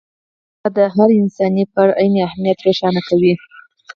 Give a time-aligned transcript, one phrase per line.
[0.61, 3.33] دا د هر انساني فرد عیني اهمیت روښانه کوي.